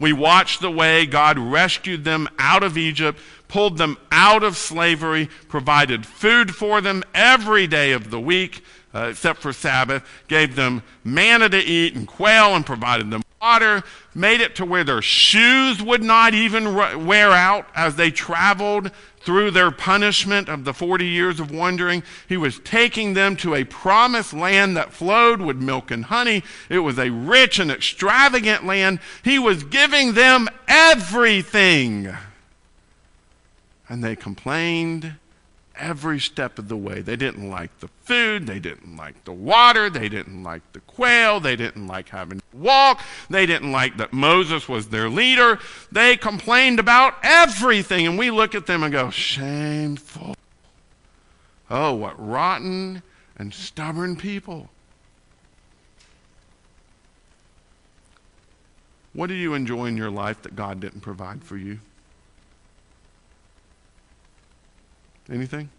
[0.00, 5.28] We watched the way God rescued them out of Egypt, pulled them out of slavery,
[5.48, 10.82] provided food for them every day of the week, uh, except for Sabbath, gave them
[11.04, 13.82] manna to eat and quail and provided them water,
[14.14, 16.74] made it to where their shoes would not even
[17.06, 18.90] wear out as they traveled
[19.20, 22.02] through their punishment of the 40 years of wandering.
[22.28, 26.42] He was taking them to a promised land that flowed with milk and honey.
[26.68, 28.98] It was a rich and extravagant land.
[29.22, 32.14] He was giving them everything.
[33.88, 35.16] And they complained
[35.80, 37.00] every step of the way.
[37.00, 41.40] They didn't like the food, they didn't like the water, they didn't like the quail,
[41.40, 45.58] they didn't like having to walk, they didn't like that Moses was their leader.
[45.90, 50.36] They complained about everything, and we look at them and go, shameful.
[51.70, 53.02] Oh, what rotten
[53.36, 54.68] and stubborn people.
[59.12, 61.80] What do you enjoy in your life that God didn't provide for you?
[65.30, 65.70] Anything?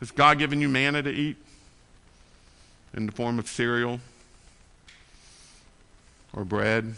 [0.00, 1.36] Has God given you manna to eat
[2.94, 4.00] in the form of cereal
[6.32, 6.94] or bread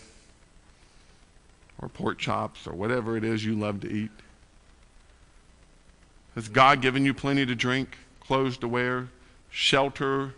[1.81, 4.11] or pork chops or whatever it is you love to eat?
[6.35, 9.09] Has God given you plenty to drink, clothes to wear,
[9.51, 10.35] shelter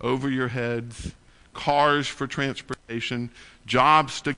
[0.00, 1.12] over your heads,
[1.54, 3.30] cars for transportation,
[3.66, 4.36] jobs to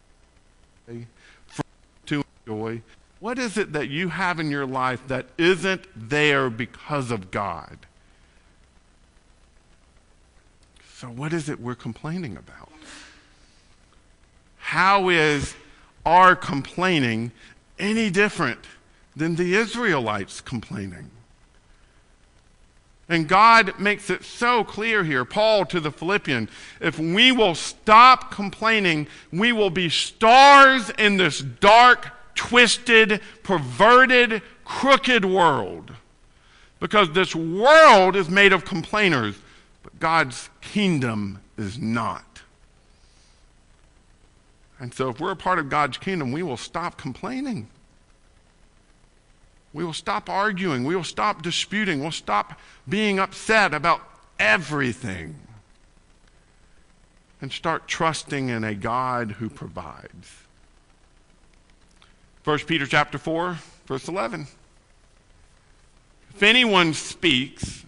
[2.07, 2.81] to enjoy?
[3.23, 7.79] What is it that you have in your life that isn't there because of God?
[10.95, 12.73] So, what is it we're complaining about?
[14.59, 15.55] How is
[16.05, 17.31] our complaining
[17.79, 18.59] any different
[19.14, 21.09] than the Israelites complaining?
[23.09, 26.51] And God makes it so clear here, Paul to the Philippians,
[26.81, 35.24] if we will stop complaining, we will be stars in this dark twisted, perverted, crooked
[35.24, 35.93] world.
[36.80, 39.37] Because this world is made of complainers,
[39.83, 42.43] but God's kingdom is not.
[44.80, 47.68] And so, if we're a part of God's kingdom, we will stop complaining.
[49.72, 50.85] We will stop arguing.
[50.85, 52.01] We will stop disputing.
[52.01, 52.59] We'll stop
[52.89, 54.03] being upset about
[54.39, 55.37] everything
[57.41, 60.41] and start trusting in a God who provides.
[62.45, 64.47] 1 Peter chapter 4, verse 11.
[66.34, 67.84] If anyone speaks,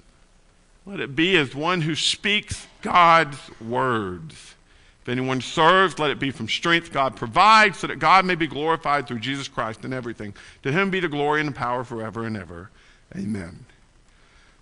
[0.86, 4.54] let it be as one who speaks God's words.
[5.02, 8.46] If anyone serves, let it be from strength God provides, so that God may be
[8.46, 10.34] glorified through Jesus Christ in everything.
[10.62, 12.70] To him be the glory and the power forever and ever.
[13.16, 13.66] Amen.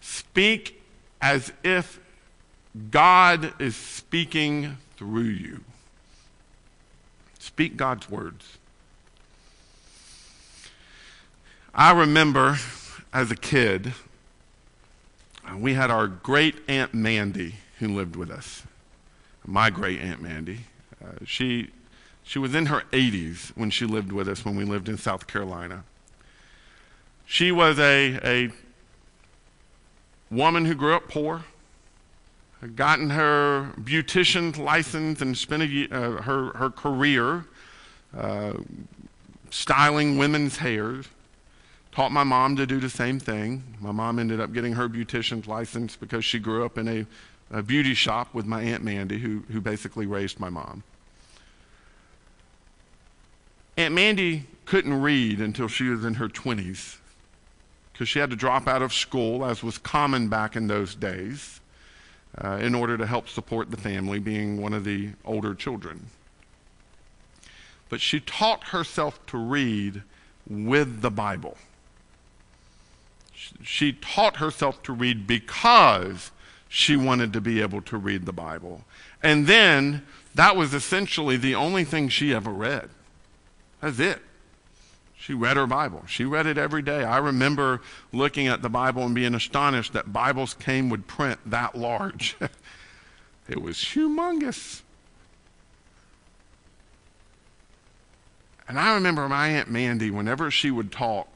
[0.01, 0.80] Speak
[1.20, 2.01] as if
[2.90, 5.61] God is speaking through you.
[7.38, 8.59] Speak God's words.
[11.75, 12.59] I remember
[13.14, 13.95] as a kid,
[15.49, 18.62] uh, we had our great Aunt Mandy who lived with us.
[19.47, 20.66] My great Aunt Mandy.
[21.03, 21.70] Uh, she,
[22.23, 25.27] she was in her 80s when she lived with us when we lived in South
[25.27, 25.85] Carolina.
[27.25, 28.53] She was a, a
[30.31, 31.45] woman who grew up poor,
[32.61, 37.47] had gotten her beautician's license and spent a, uh, her, her career
[38.14, 38.53] uh,
[39.49, 41.07] styling women's hairs.
[41.93, 43.62] Taught my mom to do the same thing.
[43.78, 47.07] My mom ended up getting her beautician's license because she grew up in a,
[47.51, 50.82] a beauty shop with my Aunt Mandy, who, who basically raised my mom.
[53.76, 56.97] Aunt Mandy couldn't read until she was in her 20s
[57.93, 61.61] because she had to drop out of school, as was common back in those days,
[62.38, 66.07] uh, in order to help support the family, being one of the older children.
[67.90, 70.03] But she taught herself to read
[70.49, 71.59] with the Bible
[73.62, 76.30] she taught herself to read because
[76.68, 78.84] she wanted to be able to read the Bible.
[79.22, 82.88] And then that was essentially the only thing she ever read.
[83.80, 84.20] That's it.
[85.16, 86.03] She read her Bible.
[86.09, 87.05] She read it every day.
[87.05, 87.80] I remember
[88.12, 92.36] looking at the Bible and being astonished that Bibles came with print that large.
[93.48, 94.82] it was humongous.
[98.66, 101.32] And I remember my Aunt Mandy, whenever she would talk,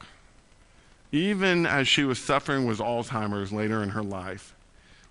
[1.17, 4.55] even as she was suffering with Alzheimer's later in her life,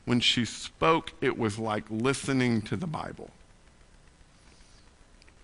[0.05, 3.31] when she spoke, it was like listening to the Bible.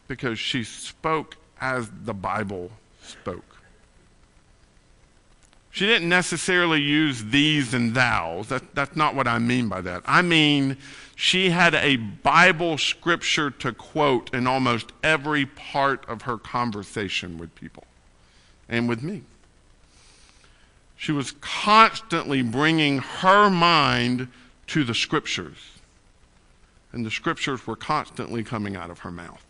[0.08, 2.70] Because she spoke as the Bible
[3.02, 3.56] spoke.
[5.70, 8.48] She didn't necessarily use these and thous.
[8.48, 10.02] That, that's not what I mean by that.
[10.04, 10.76] I mean,
[11.16, 17.54] she had a Bible scripture to quote in almost every part of her conversation with
[17.54, 17.84] people
[18.68, 19.22] and with me.
[21.02, 24.28] She was constantly bringing her mind
[24.68, 25.58] to the scriptures.
[26.92, 29.44] And the scriptures were constantly coming out of her mouth.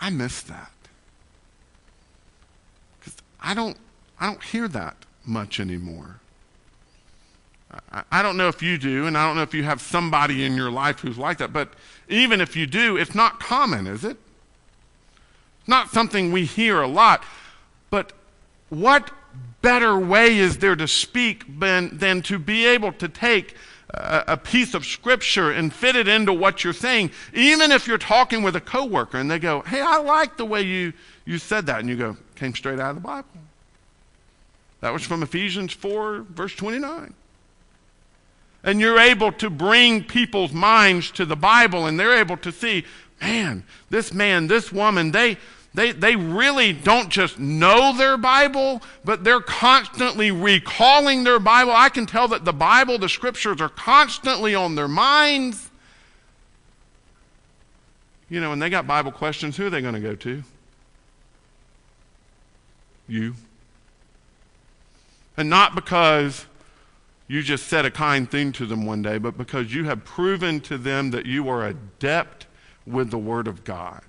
[0.00, 0.72] I miss that.
[2.98, 3.76] Because I don't,
[4.18, 6.20] I don't hear that much anymore.
[7.92, 10.46] I, I don't know if you do, and I don't know if you have somebody
[10.46, 11.74] in your life who's like that, but
[12.08, 14.16] even if you do, it's not common, is it?
[15.58, 17.22] It's not something we hear a lot.
[18.70, 19.10] What
[19.62, 23.54] better way is there to speak than, than to be able to take
[23.90, 27.98] a, a piece of scripture and fit it into what you're saying, even if you're
[27.98, 30.92] talking with a coworker and they go, Hey, I like the way you,
[31.24, 31.80] you said that.
[31.80, 33.28] And you go, Came straight out of the Bible.
[34.80, 37.12] That was from Ephesians 4, verse 29.
[38.62, 42.84] And you're able to bring people's minds to the Bible and they're able to see,
[43.20, 45.38] man, this man, this woman, they,
[45.72, 51.72] they, they really don't just know their Bible, but they're constantly recalling their Bible.
[51.72, 55.70] I can tell that the Bible, the scriptures, are constantly on their minds.
[58.28, 60.42] You know, when they got Bible questions, who are they going to go to?
[63.06, 63.34] You.
[65.36, 66.46] And not because
[67.28, 70.60] you just said a kind thing to them one day, but because you have proven
[70.62, 72.46] to them that you are adept
[72.86, 74.02] with the Word of God.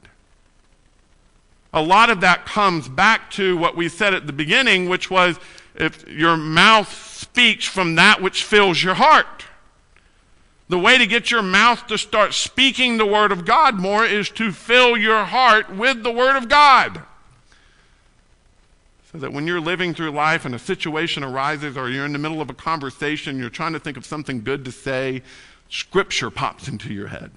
[1.73, 5.39] A lot of that comes back to what we said at the beginning, which was
[5.75, 9.45] if your mouth speaks from that which fills your heart.
[10.67, 14.29] The way to get your mouth to start speaking the Word of God more is
[14.31, 17.01] to fill your heart with the Word of God.
[19.11, 22.19] So that when you're living through life and a situation arises or you're in the
[22.19, 25.23] middle of a conversation, you're trying to think of something good to say,
[25.69, 27.31] Scripture pops into your head.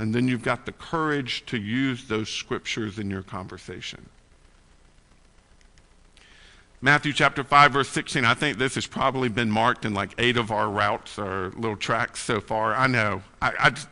[0.00, 4.08] And then you've got the courage to use those Scriptures in your conversation.
[6.80, 8.24] Matthew chapter 5, verse 16.
[8.24, 11.76] I think this has probably been marked in like eight of our routes or little
[11.76, 12.74] tracks so far.
[12.74, 13.22] I know.
[13.42, 13.88] I, I just,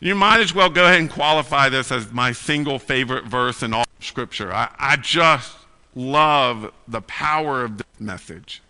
[0.00, 3.74] you might as well go ahead and qualify this as my single favorite verse in
[3.74, 4.50] all Scripture.
[4.50, 5.54] I, I just
[5.94, 8.62] love the power of this message.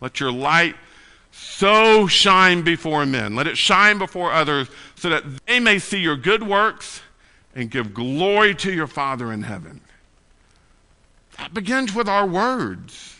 [0.00, 0.74] Let your light
[1.30, 3.36] so shine before men.
[3.36, 7.02] Let it shine before others so that they may see your good works
[7.54, 9.80] and give glory to your Father in heaven.
[11.38, 13.14] That begins with our words.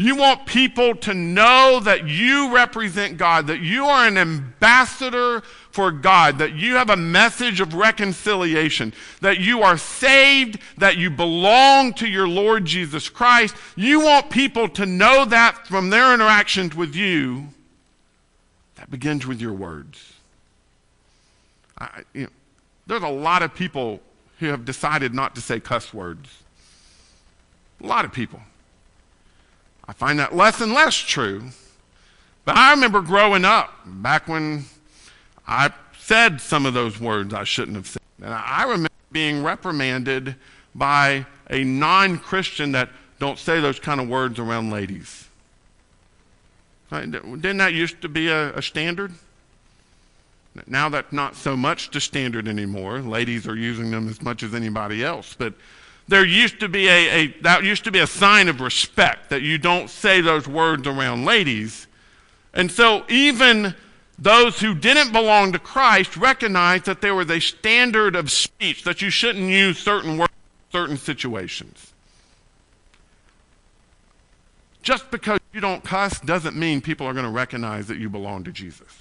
[0.00, 5.42] You want people to know that you represent God, that you are an ambassador
[5.72, 11.10] for God, that you have a message of reconciliation, that you are saved, that you
[11.10, 13.56] belong to your Lord Jesus Christ.
[13.74, 17.48] You want people to know that from their interactions with you.
[18.76, 20.17] That begins with your words.
[21.80, 22.30] I, you know,
[22.86, 24.00] there's a lot of people
[24.38, 26.42] who have decided not to say cuss words.
[27.82, 28.40] A lot of people.
[29.86, 31.50] I find that less and less true.
[32.44, 34.64] But I remember growing up, back when
[35.46, 38.02] I said some of those words I shouldn't have said.
[38.22, 40.34] And I remember being reprimanded
[40.74, 45.28] by a non Christian that don't say those kind of words around ladies.
[46.90, 49.12] Didn't that used to be a, a standard?
[50.66, 53.00] Now that's not so much the standard anymore.
[53.00, 55.34] Ladies are using them as much as anybody else.
[55.38, 55.54] But
[56.08, 59.42] there used to be a, a, that used to be a sign of respect that
[59.42, 61.86] you don't say those words around ladies.
[62.54, 63.74] And so even
[64.18, 69.00] those who didn't belong to Christ recognized that there was a standard of speech that
[69.02, 71.92] you shouldn't use certain words in certain situations.
[74.82, 78.44] Just because you don't cuss doesn't mean people are going to recognize that you belong
[78.44, 78.96] to Jesus.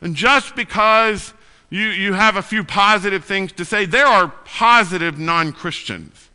[0.00, 1.34] And just because
[1.70, 3.86] you, you have a few positive things to say.
[3.86, 6.28] There are positive non Christians.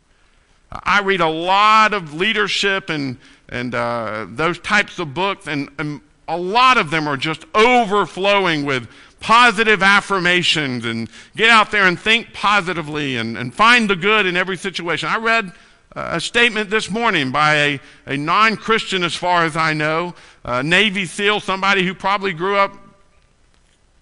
[0.72, 6.00] I read a lot of leadership and, and uh, those types of books, and, and
[6.26, 8.88] a lot of them are just overflowing with
[9.20, 14.36] positive affirmations and get out there and think positively and, and find the good in
[14.36, 15.08] every situation.
[15.08, 15.52] I read
[15.92, 20.14] a statement this morning by a, a non Christian, as far as I know,
[20.62, 22.85] Navy SEAL, somebody who probably grew up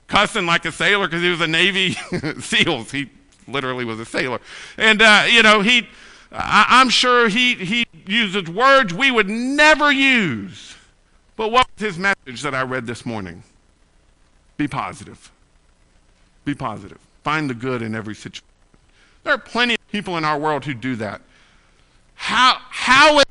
[0.06, 1.92] cussing like a sailor because he was a Navy
[2.40, 2.90] SEALs.
[2.90, 3.10] He
[3.46, 4.40] literally was a sailor.
[4.76, 5.88] And, uh, you know, he,
[6.32, 10.76] I, am sure he, he uses words we would never use.
[11.36, 13.42] But what was his message that I read this morning?
[14.56, 15.32] Be positive.
[16.44, 16.98] Be positive.
[17.22, 18.44] Find the good in every situation.
[19.24, 21.22] There are plenty of people in our world who do that.
[22.14, 23.24] How, how is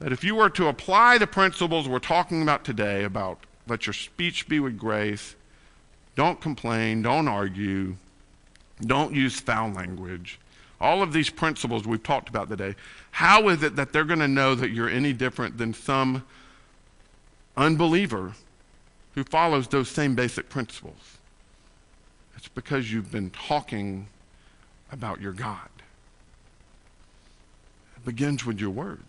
[0.00, 3.92] that if you were to apply the principles we're talking about today about let your
[3.94, 5.34] speech be with grace.
[6.16, 7.02] Don't complain.
[7.02, 7.96] Don't argue.
[8.80, 10.38] Don't use foul language.
[10.80, 12.74] All of these principles we've talked about today.
[13.12, 16.24] How is it that they're going to know that you're any different than some
[17.56, 18.32] unbeliever
[19.14, 21.18] who follows those same basic principles?
[22.36, 24.08] It's because you've been talking
[24.90, 25.68] about your God.
[27.96, 29.02] It begins with your words.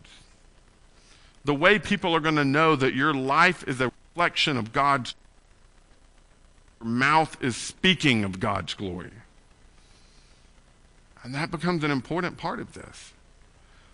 [1.44, 5.16] The way people are going to know that your life is a reflection of God's
[6.80, 9.12] your mouth is speaking of God's glory.
[11.24, 13.14] And that becomes an important part of this.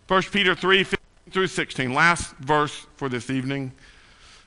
[0.07, 0.99] 1 Peter 3 15
[1.31, 3.71] through 16, last verse for this evening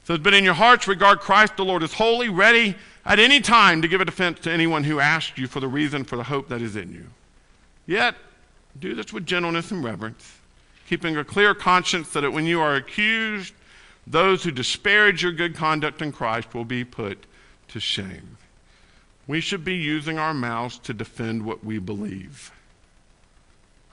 [0.04, 2.74] says, But in your hearts regard Christ the Lord as holy, ready
[3.06, 6.02] at any time to give a defense to anyone who asks you for the reason
[6.02, 7.06] for the hope that is in you.
[7.86, 8.16] Yet,
[8.78, 10.38] do this with gentleness and reverence,
[10.88, 13.54] keeping a clear conscience so that when you are accused,
[14.06, 17.24] those who disparage your good conduct in Christ will be put
[17.68, 18.36] to shame.
[19.26, 22.50] We should be using our mouths to defend what we believe.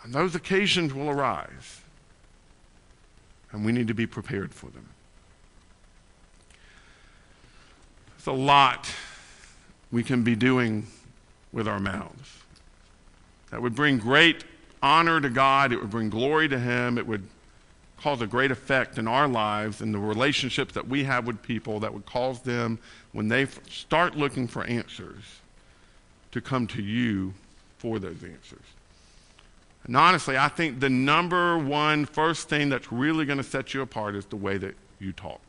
[0.03, 1.81] And those occasions will arise,
[3.51, 4.87] and we need to be prepared for them.
[8.17, 8.89] It's a lot
[9.91, 10.87] we can be doing
[11.51, 12.37] with our mouths.
[13.51, 14.43] That would bring great
[14.81, 17.27] honor to God, it would bring glory to Him, it would
[17.99, 21.79] cause a great effect in our lives and the relationships that we have with people
[21.81, 22.79] that would cause them,
[23.11, 25.23] when they start looking for answers,
[26.31, 27.33] to come to you
[27.77, 28.65] for those answers.
[29.85, 33.81] And honestly, I think the number one first thing that's really going to set you
[33.81, 35.41] apart is the way that you talk.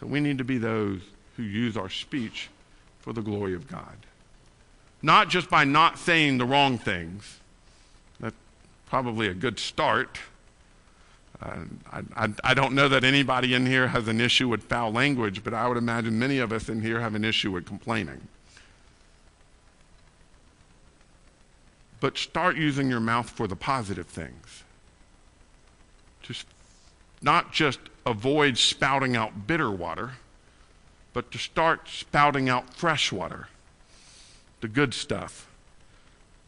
[0.00, 1.00] So we need to be those
[1.36, 2.48] who use our speech
[3.00, 3.96] for the glory of God.
[5.02, 7.40] Not just by not saying the wrong things.
[8.86, 10.18] Probably a good start.
[11.42, 14.92] Uh, I, I, I don't know that anybody in here has an issue with foul
[14.92, 18.28] language, but I would imagine many of us in here have an issue with complaining.
[22.00, 24.64] But start using your mouth for the positive things.
[26.22, 26.46] Just
[27.22, 30.12] not just avoid spouting out bitter water,
[31.12, 33.48] but to start spouting out fresh water,
[34.60, 35.48] the good stuff,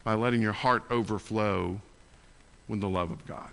[0.03, 1.81] by letting your heart overflow
[2.69, 3.51] with the love of God.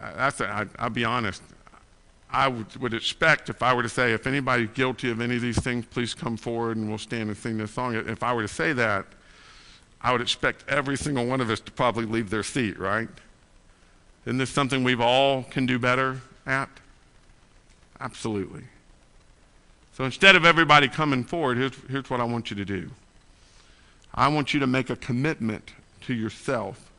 [0.00, 1.42] Uh, that's a, I, I'll be honest.
[2.30, 5.42] I would, would, expect if I were to say, if anybody's guilty of any of
[5.42, 7.94] these things, please come forward and we'll stand and sing this song.
[7.94, 9.06] If I were to say that,
[10.00, 13.08] I would expect every single one of us to probably leave their seat, right?
[14.24, 16.68] Isn't this something we've all can do better at?
[17.98, 18.62] Absolutely.
[19.94, 22.90] So instead of everybody coming forward, here's, here's what I want you to do.
[24.14, 25.72] I want you to make a commitment
[26.02, 26.90] to yourself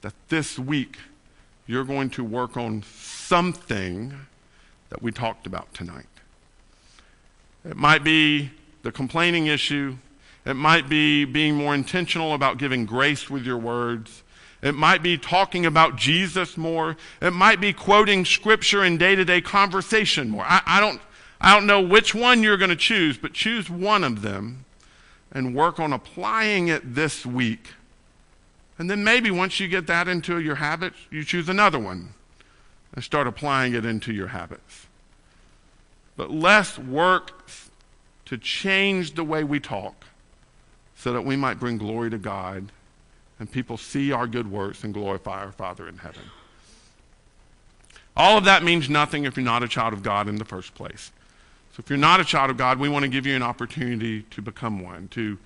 [0.00, 0.96] that this week
[1.66, 4.14] you're going to work on something
[4.90, 6.06] that we talked about tonight.
[7.64, 8.50] It might be
[8.82, 9.96] the complaining issue.
[10.46, 14.22] It might be being more intentional about giving grace with your words.
[14.62, 16.96] It might be talking about Jesus more.
[17.20, 20.44] It might be quoting scripture in day to day conversation more.
[20.46, 21.00] I, I, don't,
[21.40, 24.64] I don't know which one you're going to choose, but choose one of them
[25.30, 27.68] and work on applying it this week
[28.78, 32.14] and then maybe once you get that into your habits, you choose another one
[32.94, 34.86] and start applying it into your habits.
[36.16, 37.48] But let's work
[38.26, 40.04] to change the way we talk
[40.96, 42.70] so that we might bring glory to God
[43.38, 46.22] and people see our good works and glorify our Father in heaven.
[48.16, 50.74] All of that means nothing if you're not a child of God in the first
[50.74, 51.12] place.
[51.72, 54.22] So if you're not a child of God, we want to give you an opportunity
[54.22, 55.38] to become one, to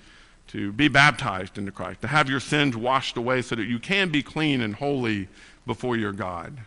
[0.53, 4.11] to be baptized into Christ, to have your sins washed away so that you can
[4.11, 5.29] be clean and holy
[5.67, 6.59] before your God.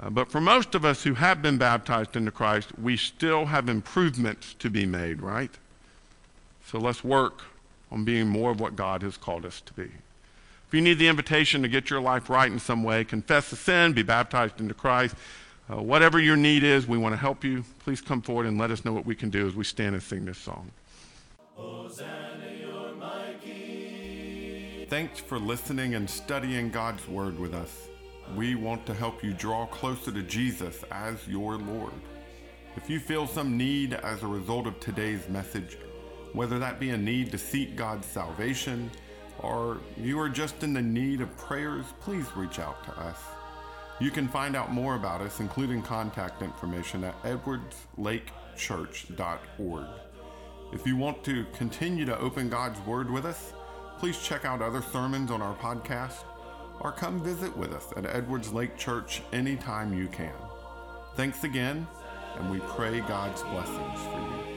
[0.00, 3.68] Uh, but for most of us who have been baptized into Christ, we still have
[3.68, 5.50] improvements to be made, right?
[6.66, 7.42] So let's work
[7.92, 9.90] on being more of what God has called us to be.
[10.68, 13.56] If you need the invitation to get your life right in some way, confess the
[13.56, 15.14] sin, be baptized into Christ,
[15.70, 17.64] uh, whatever your need is, we want to help you.
[17.80, 20.02] Please come forward and let us know what we can do as we stand and
[20.02, 20.70] sing this song.
[21.54, 22.35] Hosanna.
[24.88, 27.88] Thanks for listening and studying God's Word with us.
[28.36, 31.92] We want to help you draw closer to Jesus as your Lord.
[32.76, 35.76] If you feel some need as a result of today's message,
[36.34, 38.88] whether that be a need to seek God's salvation
[39.40, 43.18] or you are just in the need of prayers, please reach out to us.
[43.98, 49.86] You can find out more about us, including contact information, at edwardslakechurch.org.
[50.72, 53.52] If you want to continue to open God's Word with us,
[53.98, 56.24] Please check out other sermons on our podcast
[56.80, 60.34] or come visit with us at Edwards Lake Church anytime you can.
[61.14, 61.86] Thanks again,
[62.38, 64.55] and we pray God's blessings for you.